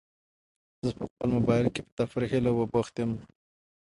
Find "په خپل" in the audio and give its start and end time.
0.97-1.27